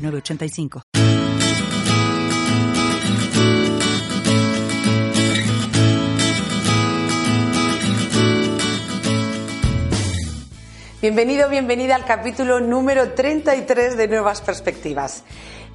985. 0.00 0.82
Bienvenido, 11.02 11.48
bienvenida 11.48 11.94
al 11.94 12.04
capítulo 12.04 12.60
número 12.60 13.12
33 13.12 13.96
de 13.96 14.06
Nuevas 14.06 14.42
Perspectivas. 14.42 15.24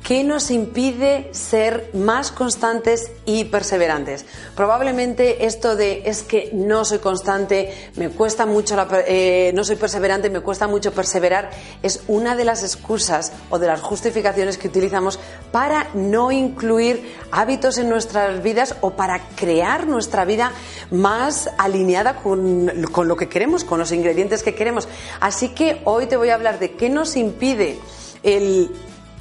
¿Qué 0.05 0.23
nos 0.23 0.51
impide 0.51 1.29
ser 1.31 1.89
más 1.95 2.31
constantes 2.31 3.11
y 3.25 3.45
perseverantes? 3.45 4.23
Probablemente 4.55 5.47
esto 5.47 5.75
de 5.75 6.03
es 6.05 6.21
que 6.21 6.51
no 6.53 6.85
soy 6.85 6.99
constante, 6.99 7.73
me 7.95 8.11
cuesta 8.11 8.45
mucho, 8.45 8.77
eh, 9.07 9.51
no 9.55 9.63
soy 9.63 9.77
perseverante, 9.77 10.29
me 10.29 10.41
cuesta 10.41 10.67
mucho 10.67 10.93
perseverar, 10.93 11.49
es 11.81 12.03
una 12.07 12.35
de 12.35 12.45
las 12.45 12.61
excusas 12.61 13.31
o 13.49 13.57
de 13.57 13.65
las 13.65 13.81
justificaciones 13.81 14.59
que 14.59 14.67
utilizamos 14.67 15.19
para 15.51 15.87
no 15.95 16.31
incluir 16.31 17.15
hábitos 17.31 17.79
en 17.79 17.89
nuestras 17.89 18.43
vidas 18.43 18.75
o 18.81 18.91
para 18.91 19.27
crear 19.35 19.87
nuestra 19.87 20.23
vida 20.23 20.51
más 20.91 21.49
alineada 21.57 22.17
con, 22.17 22.83
con 22.91 23.07
lo 23.07 23.15
que 23.15 23.27
queremos, 23.27 23.63
con 23.63 23.79
los 23.79 23.91
ingredientes 23.91 24.43
que 24.43 24.53
queremos. 24.53 24.87
Así 25.19 25.49
que 25.49 25.81
hoy 25.83 26.05
te 26.05 26.15
voy 26.15 26.29
a 26.29 26.35
hablar 26.35 26.59
de 26.59 26.73
qué 26.73 26.91
nos 26.91 27.15
impide 27.15 27.79
el 28.21 28.69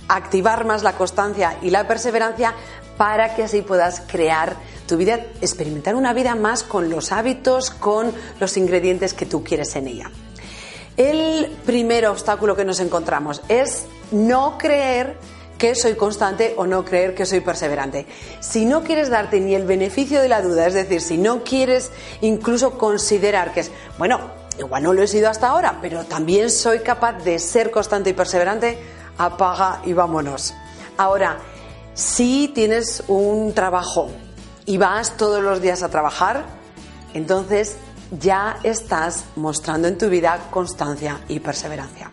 activar 0.09 0.65
más 0.65 0.83
la 0.83 0.93
constancia 0.97 1.57
y 1.63 1.71
la 1.71 1.87
perseverancia 1.87 2.55
para 2.97 3.35
que 3.35 3.45
así 3.45 3.63
puedas 3.63 4.01
crear 4.01 4.57
tu 4.87 4.97
vida, 4.97 5.21
experimentar 5.41 5.95
una 5.95 6.13
vida 6.13 6.35
más 6.35 6.63
con 6.63 6.91
los 6.91 7.13
hábitos, 7.13 7.71
con 7.71 8.13
los 8.39 8.57
ingredientes 8.57 9.15
que 9.15 9.27
tú 9.27 9.43
quieres 9.43 9.75
en 9.77 9.89
ella. 9.89 10.11
El 10.97 11.47
primer 11.67 12.07
obstáculo 12.07 12.55
que 12.55 12.65
nos 12.65 12.79
encontramos 12.79 13.43
es 13.49 13.87
no 14.13 14.59
creer 14.59 15.17
que 15.59 15.75
soy 15.75 15.95
constante 15.95 16.55
o 16.57 16.67
no 16.67 16.85
creer 16.85 17.15
que 17.15 17.27
soy 17.27 17.41
perseverante. 17.41 18.07
Si 18.41 18.65
no 18.65 18.83
quieres 18.85 19.09
darte 19.09 19.41
ni 19.41 19.55
el 19.55 19.65
beneficio 19.65 20.21
de 20.21 20.29
la 20.29 20.43
duda, 20.43 20.67
es 20.67 20.75
decir, 20.75 21.01
si 21.01 21.17
no 21.17 21.43
quieres 21.43 21.91
incluso 22.21 22.79
considerar 22.79 23.53
que 23.53 23.61
es, 23.61 23.71
bueno, 23.99 24.21
igual 24.59 24.83
no 24.83 24.93
lo 24.93 25.03
he 25.03 25.09
sido 25.09 25.29
hasta 25.29 25.49
ahora, 25.49 25.79
pero 25.81 26.05
también 26.05 26.51
soy 26.51 26.81
capaz 26.81 27.25
de 27.25 27.39
ser 27.39 27.71
constante 27.71 28.11
y 28.11 28.13
perseverante, 28.13 28.79
apaga 29.19 29.81
y 29.85 29.93
vámonos. 29.93 30.55
Ahora, 30.97 31.39
si 31.95 32.49
tienes 32.55 33.05
un 33.09 33.55
trabajo 33.55 34.11
y 34.67 34.79
vas 34.79 35.17
todos 35.17 35.43
los 35.43 35.61
días 35.61 35.83
a 35.83 35.89
trabajar, 35.89 36.45
entonces 37.15 37.77
ya 38.11 38.59
estás 38.63 39.25
mostrando 39.37 39.89
en 39.89 39.99
tu 39.99 40.09
vida 40.09 40.49
constancia 40.51 41.21
y 41.29 41.41
perseverancia. 41.41 42.11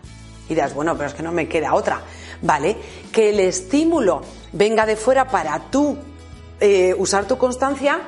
Y 0.48 0.54
dirás, 0.54 0.74
bueno, 0.74 0.96
pero 0.96 1.08
es 1.08 1.14
que 1.14 1.22
no 1.22 1.32
me 1.32 1.48
queda 1.48 1.74
otra. 1.74 2.00
Vale, 2.42 2.76
que 3.12 3.30
el 3.30 3.40
estímulo 3.40 4.22
venga 4.52 4.84
de 4.86 4.96
fuera 4.96 5.28
para 5.28 5.58
tú 5.70 5.96
eh, 6.60 6.94
usar 6.98 7.26
tu 7.26 7.38
constancia, 7.38 8.00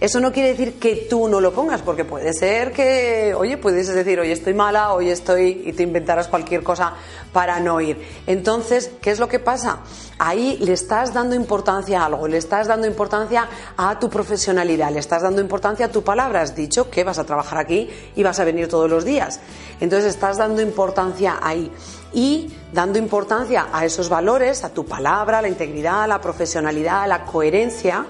eso 0.00 0.18
no 0.18 0.32
quiere 0.32 0.50
decir 0.50 0.74
que 0.78 1.06
tú 1.08 1.28
no 1.28 1.40
lo 1.40 1.52
pongas, 1.52 1.80
porque 1.80 2.04
puede 2.04 2.32
ser 2.32 2.72
que, 2.72 3.32
oye, 3.36 3.56
puedes 3.56 3.86
decir, 3.86 4.18
hoy 4.18 4.32
estoy 4.32 4.52
mala, 4.52 4.92
hoy 4.92 5.08
estoy, 5.08 5.62
y 5.64 5.72
te 5.72 5.84
inventarás 5.84 6.28
cualquier 6.28 6.62
cosa 6.62 6.94
para 7.32 7.60
no 7.60 7.80
ir. 7.80 8.04
Entonces, 8.26 8.90
¿qué 9.00 9.12
es 9.12 9.20
lo 9.20 9.28
que 9.28 9.38
pasa? 9.38 9.80
Ahí 10.18 10.58
le 10.60 10.72
estás 10.72 11.14
dando 11.14 11.34
importancia 11.36 12.02
a 12.02 12.06
algo, 12.06 12.26
le 12.26 12.38
estás 12.38 12.66
dando 12.66 12.86
importancia 12.86 13.48
a 13.76 13.98
tu 13.98 14.10
profesionalidad, 14.10 14.90
le 14.90 14.98
estás 14.98 15.22
dando 15.22 15.40
importancia 15.40 15.86
a 15.86 15.88
tu 15.90 16.02
palabra. 16.02 16.42
Has 16.42 16.56
dicho 16.56 16.90
que 16.90 17.04
vas 17.04 17.18
a 17.18 17.24
trabajar 17.24 17.58
aquí 17.58 17.88
y 18.16 18.22
vas 18.22 18.40
a 18.40 18.44
venir 18.44 18.68
todos 18.68 18.90
los 18.90 19.04
días. 19.04 19.40
Entonces, 19.80 20.14
estás 20.14 20.38
dando 20.38 20.60
importancia 20.60 21.38
ahí 21.40 21.70
y 22.12 22.52
dando 22.72 22.98
importancia 22.98 23.68
a 23.72 23.84
esos 23.84 24.08
valores, 24.08 24.64
a 24.64 24.70
tu 24.70 24.84
palabra, 24.84 25.38
a 25.38 25.42
la 25.42 25.48
integridad, 25.48 26.02
a 26.02 26.06
la 26.06 26.20
profesionalidad, 26.20 27.02
a 27.02 27.06
la 27.06 27.24
coherencia 27.24 28.06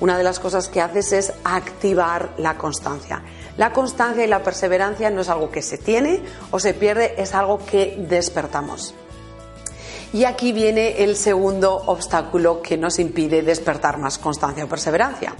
una 0.00 0.16
de 0.16 0.24
las 0.24 0.40
cosas 0.40 0.68
que 0.68 0.80
haces 0.80 1.12
es 1.12 1.32
activar 1.44 2.30
la 2.38 2.56
constancia. 2.56 3.22
La 3.56 3.72
constancia 3.72 4.24
y 4.24 4.28
la 4.28 4.42
perseverancia 4.42 5.10
no 5.10 5.20
es 5.20 5.28
algo 5.28 5.50
que 5.50 5.62
se 5.62 5.78
tiene 5.78 6.22
o 6.50 6.58
se 6.58 6.74
pierde, 6.74 7.20
es 7.20 7.34
algo 7.34 7.58
que 7.64 7.96
despertamos. 8.08 8.94
Y 10.12 10.24
aquí 10.24 10.52
viene 10.52 11.04
el 11.04 11.14
segundo 11.14 11.72
obstáculo 11.86 12.62
que 12.62 12.76
nos 12.76 12.98
impide 12.98 13.42
despertar 13.42 13.98
más 13.98 14.18
constancia 14.18 14.64
o 14.64 14.68
perseverancia. 14.68 15.34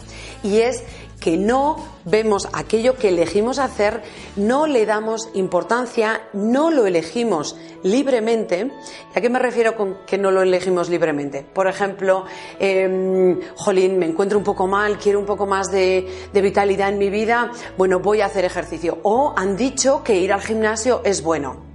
Y 0.44 0.58
es 0.60 0.84
que 1.20 1.36
no 1.36 1.76
vemos 2.04 2.48
aquello 2.52 2.96
que 2.96 3.10
elegimos 3.10 3.58
hacer, 3.58 4.02
no 4.36 4.66
le 4.66 4.86
damos 4.86 5.28
importancia, 5.34 6.22
no 6.32 6.70
lo 6.70 6.86
elegimos 6.86 7.56
libremente. 7.82 8.72
¿A 9.14 9.20
qué 9.20 9.28
me 9.28 9.38
refiero 9.38 9.76
con 9.76 9.98
que 10.06 10.18
no 10.18 10.30
lo 10.30 10.42
elegimos 10.42 10.88
libremente? 10.88 11.42
Por 11.42 11.68
ejemplo, 11.68 12.24
eh, 12.58 13.38
jolín, 13.56 13.98
me 13.98 14.06
encuentro 14.06 14.38
un 14.38 14.44
poco 14.44 14.66
mal, 14.66 14.98
quiero 14.98 15.20
un 15.20 15.26
poco 15.26 15.46
más 15.46 15.70
de, 15.70 16.28
de 16.32 16.40
vitalidad 16.40 16.88
en 16.88 16.98
mi 16.98 17.10
vida, 17.10 17.52
bueno, 17.76 18.00
voy 18.00 18.22
a 18.22 18.26
hacer 18.26 18.44
ejercicio. 18.44 18.98
O 19.02 19.34
han 19.36 19.56
dicho 19.56 20.02
que 20.02 20.16
ir 20.16 20.32
al 20.32 20.40
gimnasio 20.40 21.02
es 21.04 21.22
bueno 21.22 21.70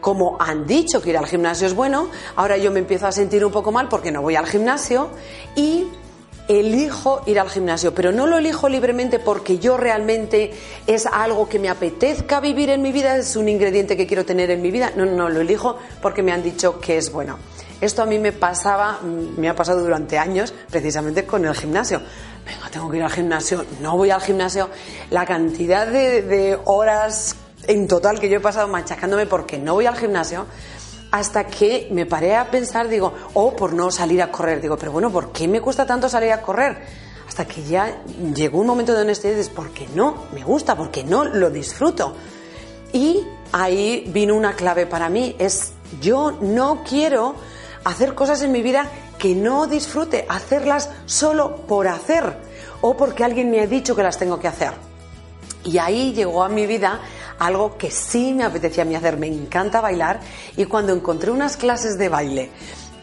como 0.00 0.36
han 0.40 0.66
dicho 0.66 1.00
que 1.00 1.10
ir 1.10 1.16
al 1.16 1.26
gimnasio 1.26 1.64
es 1.64 1.74
bueno, 1.74 2.08
ahora 2.34 2.56
yo 2.56 2.72
me 2.72 2.80
empiezo 2.80 3.06
a 3.06 3.12
sentir 3.12 3.44
un 3.44 3.52
poco 3.52 3.70
mal 3.70 3.88
porque 3.88 4.10
no 4.10 4.20
voy 4.20 4.34
al 4.34 4.46
gimnasio 4.46 5.08
y 5.54 5.86
elijo 6.48 7.22
ir 7.26 7.38
al 7.38 7.48
gimnasio, 7.48 7.94
pero 7.94 8.12
no 8.12 8.26
lo 8.26 8.38
elijo 8.38 8.68
libremente 8.68 9.18
porque 9.18 9.58
yo 9.58 9.76
realmente 9.76 10.52
es 10.86 11.06
algo 11.06 11.48
que 11.48 11.58
me 11.58 11.68
apetezca 11.68 12.40
vivir 12.40 12.70
en 12.70 12.82
mi 12.82 12.92
vida, 12.92 13.16
es 13.16 13.36
un 13.36 13.48
ingrediente 13.48 13.96
que 13.96 14.06
quiero 14.06 14.24
tener 14.24 14.50
en 14.50 14.60
mi 14.60 14.70
vida, 14.70 14.92
no, 14.96 15.04
no, 15.04 15.28
lo 15.28 15.40
elijo 15.40 15.78
porque 16.00 16.22
me 16.22 16.32
han 16.32 16.42
dicho 16.42 16.80
que 16.80 16.98
es 16.98 17.12
bueno. 17.12 17.38
Esto 17.80 18.02
a 18.02 18.06
mí 18.06 18.18
me 18.18 18.32
pasaba, 18.32 19.00
me 19.02 19.48
ha 19.48 19.56
pasado 19.56 19.80
durante 19.80 20.16
años 20.16 20.54
precisamente 20.70 21.24
con 21.24 21.44
el 21.44 21.54
gimnasio. 21.54 22.00
Venga, 22.46 22.68
tengo 22.70 22.88
que 22.90 22.98
ir 22.98 23.02
al 23.02 23.10
gimnasio, 23.10 23.64
no 23.80 23.96
voy 23.96 24.10
al 24.10 24.20
gimnasio. 24.20 24.68
La 25.10 25.26
cantidad 25.26 25.86
de, 25.86 26.22
de 26.22 26.58
horas 26.64 27.34
en 27.66 27.88
total 27.88 28.20
que 28.20 28.28
yo 28.28 28.36
he 28.36 28.40
pasado 28.40 28.68
machacándome 28.68 29.26
porque 29.26 29.58
no 29.58 29.74
voy 29.74 29.86
al 29.86 29.96
gimnasio, 29.96 30.46
hasta 31.12 31.46
que 31.46 31.88
me 31.90 32.06
paré 32.06 32.34
a 32.34 32.50
pensar, 32.50 32.88
digo, 32.88 33.12
oh, 33.34 33.54
por 33.54 33.74
no 33.74 33.90
salir 33.90 34.22
a 34.22 34.32
correr. 34.32 34.62
Digo, 34.62 34.78
pero 34.78 34.92
bueno, 34.92 35.10
¿por 35.12 35.30
qué 35.30 35.46
me 35.46 35.60
cuesta 35.60 35.84
tanto 35.84 36.08
salir 36.08 36.32
a 36.32 36.40
correr? 36.40 36.82
Hasta 37.28 37.44
que 37.44 37.62
ya 37.62 38.02
llegó 38.34 38.58
un 38.58 38.66
momento 38.66 38.94
de 38.94 39.02
honestidad 39.02 39.34
y 39.34 39.36
dices, 39.36 39.52
¿por 39.52 39.70
qué 39.72 39.86
no? 39.94 40.24
Me 40.32 40.42
gusta, 40.42 40.74
porque 40.74 41.04
no 41.04 41.24
lo 41.24 41.50
disfruto. 41.50 42.16
Y 42.94 43.22
ahí 43.52 44.04
vino 44.08 44.34
una 44.34 44.54
clave 44.54 44.86
para 44.86 45.10
mí, 45.10 45.36
es 45.38 45.72
yo 46.00 46.32
no 46.40 46.82
quiero 46.88 47.34
hacer 47.84 48.14
cosas 48.14 48.40
en 48.40 48.50
mi 48.50 48.62
vida 48.62 48.88
que 49.18 49.34
no 49.34 49.66
disfrute, 49.66 50.24
hacerlas 50.30 50.88
solo 51.04 51.56
por 51.68 51.88
hacer 51.88 52.38
o 52.80 52.96
porque 52.96 53.22
alguien 53.22 53.50
me 53.50 53.60
ha 53.60 53.66
dicho 53.66 53.94
que 53.94 54.02
las 54.02 54.18
tengo 54.18 54.40
que 54.40 54.48
hacer. 54.48 54.72
Y 55.64 55.76
ahí 55.76 56.14
llegó 56.14 56.42
a 56.42 56.48
mi 56.48 56.66
vida 56.66 57.00
algo 57.38 57.76
que 57.76 57.90
sí 57.90 58.32
me 58.32 58.44
apetecía 58.44 58.82
a 58.82 58.86
mí 58.86 58.94
hacer. 58.94 59.16
Me 59.16 59.26
encanta 59.26 59.80
bailar 59.80 60.20
y 60.56 60.64
cuando 60.66 60.92
encontré 60.92 61.30
unas 61.30 61.56
clases 61.56 61.98
de 61.98 62.08
baile 62.08 62.50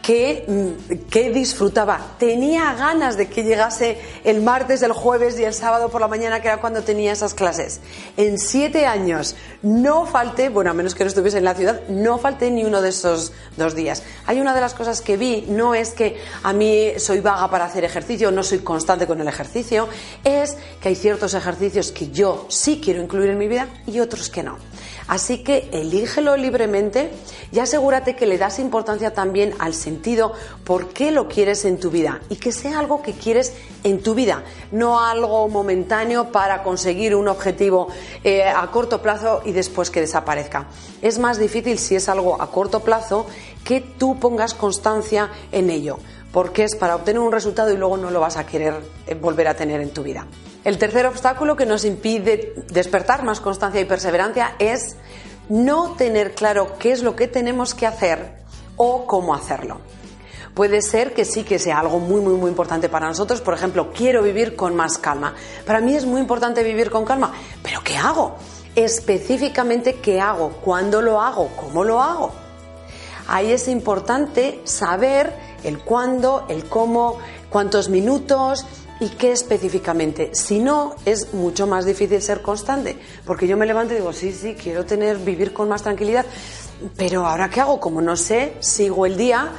Mm, 0.08 1.08
que, 1.08 1.30
disfrutaba. 1.30 2.00
Tenía 2.18 2.74
ganas 2.74 3.16
de 3.16 3.28
que 3.28 3.44
llegase 3.44 3.98
el 4.24 4.42
martes, 4.42 4.82
el 4.82 4.92
jueves 4.92 5.38
y 5.38 5.44
el 5.44 5.54
sábado 5.54 5.88
por 5.88 6.00
la 6.00 6.08
mañana, 6.08 6.40
que 6.40 6.48
era 6.48 6.56
cuando 6.60 6.82
tenía 6.82 7.12
esas 7.12 7.34
clases. 7.34 7.80
En 8.16 8.38
siete 8.38 8.86
años 8.86 9.36
no 9.62 10.06
falté, 10.06 10.48
bueno, 10.48 10.70
a 10.70 10.74
menos 10.74 10.94
que 10.94 11.04
no 11.04 11.08
estuviese 11.08 11.38
en 11.38 11.44
la 11.44 11.54
ciudad, 11.54 11.82
no 11.88 12.18
falté 12.18 12.50
ni 12.50 12.64
uno 12.64 12.82
de 12.82 12.88
esos 12.88 13.32
dos 13.56 13.74
días. 13.74 14.02
Hay 14.26 14.40
una 14.40 14.54
de 14.54 14.60
las 14.60 14.74
cosas 14.74 15.00
que 15.00 15.16
vi, 15.16 15.44
no 15.48 15.74
es 15.74 15.90
que 15.90 16.20
a 16.42 16.52
mí 16.52 16.92
soy 16.98 17.20
vaga 17.20 17.48
para 17.48 17.66
hacer 17.66 17.84
ejercicio, 17.84 18.32
no 18.32 18.42
soy 18.42 18.60
constante 18.60 19.06
con 19.06 19.20
el 19.20 19.28
ejercicio, 19.28 19.88
es 20.24 20.56
que 20.80 20.88
hay 20.88 20.96
ciertos 20.96 21.34
ejercicios 21.34 21.92
que 21.92 22.10
yo 22.10 22.46
sí 22.48 22.80
quiero 22.82 23.02
incluir 23.02 23.30
en 23.30 23.38
mi 23.38 23.46
vida 23.46 23.68
y 23.86 24.00
otros 24.00 24.28
que 24.28 24.42
no. 24.42 24.58
Así 25.10 25.38
que 25.38 25.68
elígelo 25.72 26.36
libremente 26.36 27.10
y 27.50 27.58
asegúrate 27.58 28.14
que 28.14 28.26
le 28.26 28.38
das 28.38 28.60
importancia 28.60 29.12
también 29.12 29.54
al 29.58 29.74
sentido 29.74 30.32
por 30.62 30.90
qué 30.90 31.10
lo 31.10 31.26
quieres 31.26 31.64
en 31.64 31.80
tu 31.80 31.90
vida 31.90 32.20
y 32.28 32.36
que 32.36 32.52
sea 32.52 32.78
algo 32.78 33.02
que 33.02 33.14
quieres 33.14 33.52
en 33.82 34.04
tu 34.04 34.14
vida, 34.14 34.44
no 34.70 35.00
algo 35.04 35.48
momentáneo 35.48 36.30
para 36.30 36.62
conseguir 36.62 37.16
un 37.16 37.26
objetivo 37.26 37.88
eh, 38.22 38.44
a 38.44 38.64
corto 38.70 39.02
plazo 39.02 39.42
y 39.44 39.50
después 39.50 39.90
que 39.90 40.00
desaparezca. 40.00 40.68
Es 41.02 41.18
más 41.18 41.40
difícil 41.40 41.80
si 41.80 41.96
es 41.96 42.08
algo 42.08 42.40
a 42.40 42.52
corto 42.52 42.78
plazo 42.78 43.26
que 43.64 43.80
tú 43.80 44.20
pongas 44.20 44.54
constancia 44.54 45.28
en 45.50 45.70
ello, 45.70 45.98
porque 46.32 46.62
es 46.62 46.76
para 46.76 46.94
obtener 46.94 47.18
un 47.18 47.32
resultado 47.32 47.72
y 47.72 47.76
luego 47.76 47.96
no 47.96 48.12
lo 48.12 48.20
vas 48.20 48.36
a 48.36 48.46
querer 48.46 48.74
eh, 49.08 49.16
volver 49.16 49.48
a 49.48 49.54
tener 49.54 49.80
en 49.80 49.90
tu 49.90 50.04
vida. 50.04 50.24
El 50.62 50.76
tercer 50.76 51.06
obstáculo 51.06 51.56
que 51.56 51.64
nos 51.64 51.84
impide 51.84 52.54
despertar 52.70 53.24
más 53.24 53.40
constancia 53.40 53.80
y 53.80 53.86
perseverancia 53.86 54.56
es 54.58 54.96
no 55.48 55.94
tener 55.96 56.34
claro 56.34 56.76
qué 56.78 56.92
es 56.92 57.02
lo 57.02 57.16
que 57.16 57.28
tenemos 57.28 57.74
que 57.74 57.86
hacer 57.86 58.40
o 58.76 59.06
cómo 59.06 59.34
hacerlo. 59.34 59.80
Puede 60.54 60.82
ser 60.82 61.14
que 61.14 61.24
sí 61.24 61.44
que 61.44 61.58
sea 61.58 61.78
algo 61.78 61.98
muy, 61.98 62.20
muy, 62.20 62.34
muy 62.34 62.50
importante 62.50 62.88
para 62.90 63.08
nosotros. 63.08 63.40
Por 63.40 63.54
ejemplo, 63.54 63.92
quiero 63.92 64.22
vivir 64.22 64.54
con 64.54 64.76
más 64.76 64.98
calma. 64.98 65.34
Para 65.64 65.80
mí 65.80 65.94
es 65.94 66.04
muy 66.04 66.20
importante 66.20 66.62
vivir 66.62 66.90
con 66.90 67.04
calma. 67.06 67.32
¿Pero 67.62 67.82
qué 67.82 67.96
hago? 67.96 68.36
Específicamente, 68.74 69.94
¿qué 69.94 70.20
hago? 70.20 70.50
¿Cuándo 70.62 71.00
lo 71.00 71.20
hago? 71.20 71.48
¿Cómo 71.56 71.84
lo 71.84 72.02
hago? 72.02 72.32
Ahí 73.28 73.52
es 73.52 73.68
importante 73.68 74.60
saber 74.64 75.32
el 75.64 75.78
cuándo, 75.78 76.46
el 76.48 76.64
cómo, 76.68 77.18
cuántos 77.48 77.88
minutos 77.88 78.66
y 79.00 79.08
qué 79.08 79.32
específicamente. 79.32 80.30
Si 80.34 80.60
no, 80.60 80.94
es 81.04 81.32
mucho 81.34 81.66
más 81.66 81.86
difícil 81.86 82.20
ser 82.22 82.42
constante, 82.42 82.98
porque 83.24 83.46
yo 83.46 83.56
me 83.56 83.66
levanto 83.66 83.94
y 83.94 83.96
digo, 83.96 84.12
sí, 84.12 84.32
sí, 84.32 84.54
quiero 84.54 84.84
tener, 84.84 85.18
vivir 85.18 85.52
con 85.52 85.68
más 85.68 85.82
tranquilidad, 85.82 86.26
pero 86.96 87.26
ahora 87.26 87.48
qué 87.48 87.60
hago, 87.60 87.80
como 87.80 88.00
no 88.00 88.16
sé, 88.16 88.54
sigo 88.60 89.06
el 89.06 89.16
día 89.16 89.50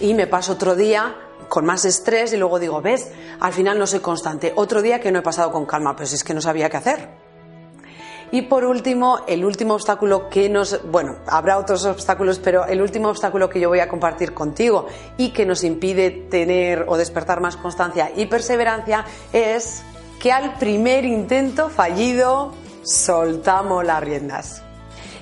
y 0.00 0.14
me 0.14 0.26
paso 0.26 0.52
otro 0.52 0.74
día 0.74 1.14
con 1.48 1.64
más 1.64 1.84
estrés 1.84 2.32
y 2.32 2.36
luego 2.36 2.58
digo, 2.58 2.80
ves, 2.80 3.08
al 3.38 3.52
final 3.52 3.78
no 3.78 3.86
soy 3.86 4.00
constante. 4.00 4.52
Otro 4.56 4.82
día 4.82 5.00
que 5.00 5.12
no 5.12 5.20
he 5.20 5.22
pasado 5.22 5.52
con 5.52 5.66
calma, 5.66 5.94
pero 5.94 6.06
si 6.06 6.16
es 6.16 6.24
que 6.24 6.34
no 6.34 6.40
sabía 6.40 6.68
qué 6.68 6.76
hacer. 6.76 7.25
Y 8.32 8.42
por 8.42 8.64
último, 8.64 9.20
el 9.26 9.44
último 9.44 9.74
obstáculo 9.74 10.28
que 10.28 10.48
nos, 10.48 10.80
bueno, 10.90 11.16
habrá 11.26 11.58
otros 11.58 11.84
obstáculos, 11.84 12.38
pero 12.38 12.66
el 12.66 12.82
último 12.82 13.08
obstáculo 13.08 13.48
que 13.48 13.60
yo 13.60 13.68
voy 13.68 13.80
a 13.80 13.88
compartir 13.88 14.34
contigo 14.34 14.86
y 15.16 15.30
que 15.30 15.46
nos 15.46 15.62
impide 15.64 16.10
tener 16.10 16.84
o 16.88 16.96
despertar 16.96 17.40
más 17.40 17.56
constancia 17.56 18.10
y 18.14 18.26
perseverancia 18.26 19.04
es 19.32 19.82
que 20.20 20.32
al 20.32 20.54
primer 20.54 21.04
intento 21.04 21.68
fallido 21.68 22.52
soltamos 22.82 23.84
las 23.84 24.02
riendas. 24.02 24.65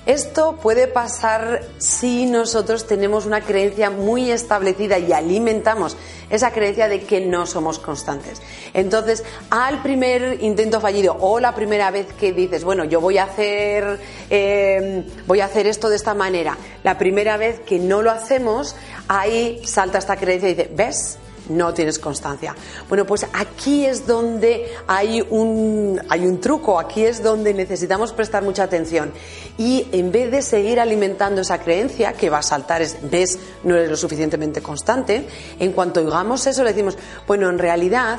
Esto 0.07 0.57
puede 0.61 0.87
pasar 0.87 1.63
si 1.79 2.27
nosotros 2.27 2.87
tenemos 2.87 3.25
una 3.25 3.41
creencia 3.41 3.89
muy 3.89 4.31
establecida 4.31 4.99
y 4.99 5.15
alimentamos 5.15 5.97
esa 6.29 6.53
creencia 6.53 6.89
de 6.89 7.01
que 7.05 7.23
no 7.23 7.47
somos 7.47 7.79
constantes. 7.79 8.43
Entonces, 8.75 9.25
al 9.49 9.83
primer 9.83 10.43
intento 10.43 10.81
fallido 10.81 11.17
o 11.21 11.41
la 11.41 11.55
primera 11.55 11.91
vez 11.91 12.13
que 12.13 12.35
dices, 12.35 12.65
bueno, 12.65 12.85
yo 12.85 13.01
voy 13.01 13.17
a 13.17 13.25
hacer, 13.25 13.99
eh, 14.29 15.05
voy 15.27 15.41
a 15.41 15.47
hacer 15.47 15.67
esto 15.67 15.89
de 15.89 15.97
esta 15.97 16.13
manera, 16.13 16.59
la 16.83 16.99
primera 16.99 17.39
vez 17.39 17.61
que 17.61 17.79
no 17.79 18.03
lo 18.03 18.11
hacemos, 18.11 18.77
ahí 19.09 19.63
salta 19.65 19.97
esta 19.97 20.17
creencia 20.17 20.51
y 20.51 20.55
dice, 20.55 20.71
¿ves? 20.75 21.19
No 21.49 21.75
tienes 21.75 21.99
constancia. 21.99 22.55
Bueno, 22.89 23.07
pues 23.07 23.27
aquí 23.33 23.85
es 23.85 24.07
donde 24.07 24.73
hay 24.87 25.21
un, 25.21 26.01
hay 26.09 26.27
un 26.27 26.41
truco, 26.41 26.79
aquí 26.79 27.05
es 27.05 27.23
donde 27.23 27.55
necesitamos 27.55 28.13
prestar 28.13 28.43
mucha 28.43 28.65
atención. 28.65 29.13
Y 29.59 29.87
en 29.93 30.11
vez 30.13 30.31
de 30.31 30.43
seguir 30.43 30.81
alimentando 30.81 31.41
esa 31.41 31.59
creencia 31.59 32.13
que 32.15 32.31
va 32.31 32.39
a 32.39 32.43
saltar, 32.43 32.83
es, 32.83 32.99
ves, 33.11 33.39
no 33.63 33.77
eres 33.77 33.91
lo 33.91 33.97
suficientemente 33.97 34.63
constante, 34.63 35.27
en 35.59 35.73
cuanto 35.73 36.01
oigamos 36.01 36.47
eso 36.47 36.63
le 36.65 36.71
decimos, 36.71 36.97
bueno, 37.27 37.49
en 37.49 37.59
realidad 37.59 38.19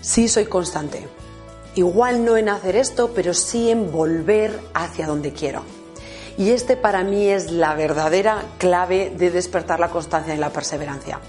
sí 0.00 0.28
soy 0.28 0.46
constante. 0.46 1.06
Igual 1.74 2.24
no 2.24 2.38
en 2.38 2.48
hacer 2.48 2.76
esto, 2.76 3.12
pero 3.14 3.34
sí 3.34 3.70
en 3.70 3.92
volver 3.92 4.58
hacia 4.72 5.06
donde 5.06 5.32
quiero. 5.32 5.62
Y 6.38 6.50
este 6.50 6.76
para 6.76 7.02
mí 7.02 7.28
es 7.28 7.50
la 7.50 7.74
verdadera 7.74 8.44
clave 8.58 9.12
de 9.16 9.30
despertar 9.30 9.80
la 9.80 9.88
constancia 9.88 10.34
y 10.34 10.38
la 10.38 10.50
perseverancia. 10.50 11.20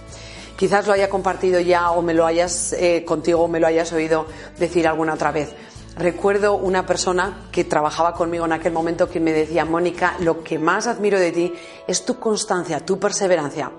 Quizás 0.58 0.88
lo 0.88 0.94
haya 0.94 1.08
compartido 1.08 1.60
ya 1.60 1.92
o 1.92 2.02
me 2.02 2.16
lo 2.16 2.26
hayas 2.26 2.74
eh, 2.74 3.06
contigo 3.06 3.44
o 3.44 3.48
me 3.48 3.60
lo 3.60 3.68
hayas 3.68 3.94
oído 3.94 4.26
decir 4.58 4.88
alguna 4.88 5.14
otra 5.14 5.32
vez. 5.32 5.54
Recuerdo 5.96 6.56
una 6.56 6.84
persona 6.88 7.48
que 7.52 7.64
trabajaba 7.64 8.16
conmigo 8.16 8.46
en 8.46 8.54
aquel 8.54 8.74
momento 8.74 9.08
que 9.08 9.20
me 9.20 9.34
decía, 9.34 9.66
Mónica, 9.66 10.16
lo 10.20 10.44
que 10.44 10.58
más 10.58 10.88
admiro 10.88 11.20
de 11.20 11.32
ti 11.32 11.54
es 11.88 12.06
tu 12.06 12.20
constancia, 12.20 12.80
tu 12.80 13.00
perseverancia. 13.00 13.72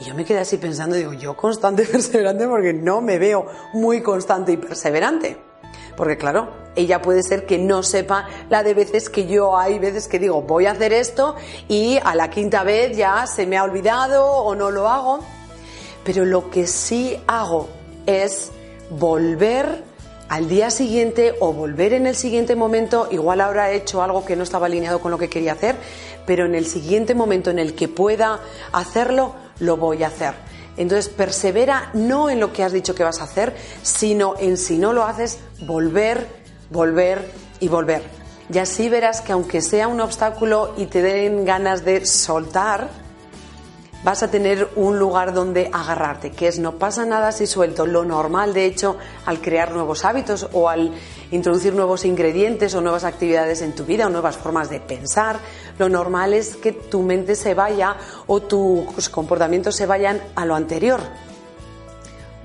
Y 0.00 0.04
yo 0.04 0.14
me 0.14 0.24
quedé 0.24 0.38
así 0.38 0.56
pensando, 0.56 0.96
digo, 0.96 1.12
yo 1.12 1.36
constante 1.36 1.82
y 1.82 1.86
perseverante 1.86 2.48
porque 2.48 2.72
no 2.72 3.02
me 3.02 3.18
veo 3.18 3.44
muy 3.74 4.02
constante 4.02 4.52
y 4.52 4.56
perseverante. 4.56 5.42
Porque 5.94 6.16
claro, 6.16 6.48
ella 6.74 7.02
puede 7.02 7.22
ser 7.22 7.44
que 7.44 7.58
no 7.58 7.82
sepa 7.82 8.26
la 8.48 8.62
de 8.62 8.72
veces 8.72 9.10
que 9.10 9.26
yo 9.26 9.58
hay 9.58 9.78
veces 9.78 10.08
que 10.08 10.18
digo, 10.18 10.40
voy 10.40 10.64
a 10.64 10.70
hacer 10.70 10.94
esto 10.94 11.36
y 11.68 11.98
a 12.02 12.14
la 12.14 12.30
quinta 12.30 12.62
vez 12.62 12.96
ya 12.96 13.26
se 13.26 13.46
me 13.46 13.58
ha 13.58 13.64
olvidado 13.64 14.24
o 14.24 14.54
no 14.54 14.70
lo 14.70 14.88
hago 14.88 15.20
pero 16.08 16.24
lo 16.24 16.48
que 16.48 16.66
sí 16.66 17.18
hago 17.26 17.68
es 18.06 18.50
volver 18.88 19.84
al 20.30 20.48
día 20.48 20.70
siguiente 20.70 21.34
o 21.38 21.52
volver 21.52 21.92
en 21.92 22.06
el 22.06 22.16
siguiente 22.16 22.56
momento, 22.56 23.08
igual 23.10 23.42
ahora 23.42 23.70
he 23.70 23.76
hecho 23.76 24.02
algo 24.02 24.24
que 24.24 24.34
no 24.34 24.42
estaba 24.42 24.64
alineado 24.64 25.00
con 25.00 25.10
lo 25.10 25.18
que 25.18 25.28
quería 25.28 25.52
hacer, 25.52 25.76
pero 26.24 26.46
en 26.46 26.54
el 26.54 26.64
siguiente 26.64 27.14
momento 27.14 27.50
en 27.50 27.58
el 27.58 27.74
que 27.74 27.88
pueda 27.88 28.40
hacerlo, 28.72 29.34
lo 29.60 29.76
voy 29.76 30.02
a 30.02 30.06
hacer. 30.06 30.32
Entonces, 30.78 31.10
persevera 31.10 31.90
no 31.92 32.30
en 32.30 32.40
lo 32.40 32.54
que 32.54 32.64
has 32.64 32.72
dicho 32.72 32.94
que 32.94 33.04
vas 33.04 33.20
a 33.20 33.24
hacer, 33.24 33.54
sino 33.82 34.34
en 34.38 34.56
si 34.56 34.78
no 34.78 34.94
lo 34.94 35.04
haces, 35.04 35.38
volver, 35.66 36.26
volver 36.70 37.30
y 37.60 37.68
volver. 37.68 38.00
Y 38.50 38.56
así 38.56 38.88
verás 38.88 39.20
que 39.20 39.32
aunque 39.32 39.60
sea 39.60 39.88
un 39.88 40.00
obstáculo 40.00 40.72
y 40.78 40.86
te 40.86 41.02
den 41.02 41.44
ganas 41.44 41.84
de 41.84 42.06
soltar, 42.06 42.88
vas 44.04 44.22
a 44.22 44.30
tener 44.30 44.68
un 44.76 44.98
lugar 44.98 45.34
donde 45.34 45.70
agarrarte, 45.72 46.30
que 46.30 46.48
es 46.48 46.58
no 46.58 46.72
pasa 46.72 47.04
nada 47.04 47.32
si 47.32 47.46
suelto. 47.46 47.86
Lo 47.86 48.04
normal, 48.04 48.54
de 48.54 48.64
hecho, 48.64 48.96
al 49.26 49.40
crear 49.40 49.72
nuevos 49.72 50.04
hábitos 50.04 50.48
o 50.52 50.68
al 50.68 50.92
introducir 51.30 51.74
nuevos 51.74 52.04
ingredientes 52.04 52.74
o 52.74 52.80
nuevas 52.80 53.04
actividades 53.04 53.62
en 53.62 53.74
tu 53.74 53.84
vida 53.84 54.06
o 54.06 54.10
nuevas 54.10 54.36
formas 54.36 54.70
de 54.70 54.80
pensar, 54.80 55.38
lo 55.78 55.88
normal 55.88 56.34
es 56.34 56.56
que 56.56 56.72
tu 56.72 57.02
mente 57.02 57.34
se 57.34 57.54
vaya 57.54 57.96
o 58.26 58.40
tus 58.40 59.08
comportamientos 59.08 59.76
se 59.76 59.86
vayan 59.86 60.20
a 60.34 60.44
lo 60.44 60.54
anterior. 60.54 61.00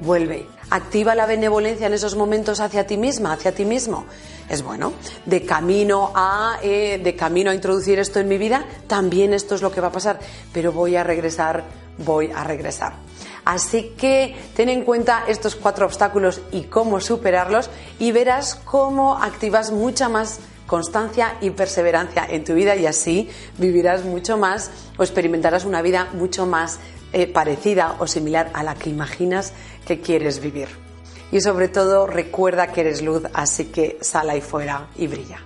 Vuelve, 0.01 0.47
activa 0.69 1.15
la 1.15 1.25
benevolencia 1.25 1.87
en 1.87 1.93
esos 1.93 2.15
momentos 2.15 2.59
hacia 2.59 2.87
ti 2.87 2.97
misma, 2.97 3.33
hacia 3.33 3.53
ti 3.53 3.63
mismo 3.63 4.05
es 4.49 4.61
bueno. 4.63 4.93
De 5.25 5.45
camino 5.45 6.11
a, 6.15 6.57
eh, 6.61 6.99
de 7.03 7.15
camino 7.15 7.51
a 7.51 7.55
introducir 7.55 7.99
esto 7.99 8.19
en 8.19 8.27
mi 8.27 8.37
vida, 8.37 8.65
también 8.87 9.33
esto 9.33 9.55
es 9.55 9.61
lo 9.61 9.71
que 9.71 9.81
va 9.81 9.87
a 9.87 9.91
pasar, 9.91 10.19
pero 10.51 10.71
voy 10.71 10.95
a 10.95 11.03
regresar, 11.03 11.63
voy 11.99 12.31
a 12.33 12.43
regresar. 12.43 12.93
Así 13.45 13.93
que 13.97 14.35
ten 14.55 14.69
en 14.69 14.83
cuenta 14.83 15.25
estos 15.27 15.55
cuatro 15.55 15.85
obstáculos 15.85 16.41
y 16.51 16.63
cómo 16.63 16.99
superarlos 16.99 17.69
y 17.99 18.11
verás 18.11 18.55
cómo 18.55 19.17
activas 19.17 19.71
mucha 19.71 20.07
más 20.07 20.39
constancia 20.65 21.35
y 21.41 21.49
perseverancia 21.49 22.25
en 22.29 22.45
tu 22.45 22.53
vida 22.53 22.75
y 22.77 22.85
así 22.85 23.29
vivirás 23.57 24.05
mucho 24.05 24.37
más 24.37 24.71
o 24.97 25.03
experimentarás 25.03 25.65
una 25.65 25.81
vida 25.81 26.07
mucho 26.13 26.45
más 26.45 26.79
eh, 27.13 27.27
parecida 27.27 27.95
o 27.99 28.07
similar 28.07 28.49
a 28.55 28.63
la 28.63 28.73
que 28.73 28.89
imaginas 28.89 29.53
que 29.85 30.01
quieres 30.01 30.39
vivir. 30.39 30.67
Y 31.31 31.41
sobre 31.41 31.67
todo 31.67 32.07
recuerda 32.07 32.67
que 32.67 32.81
eres 32.81 33.03
luz, 33.03 33.21
así 33.33 33.65
que 33.65 33.99
sal 34.01 34.31
ahí 34.31 34.41
fuera 34.41 34.87
y 34.95 35.05
brilla. 35.05 35.39